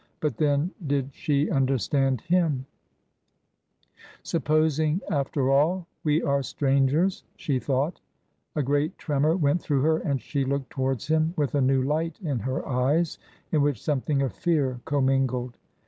[0.19, 2.65] But, then, did she understand him?
[3.39, 8.01] '* Supposing, after all, we are strangers?" she thought
[8.55, 12.19] A great tremor went through her, and she looked towards him with a new light
[12.19, 13.19] in her eyes,
[13.51, 15.59] in which something of fear commingled.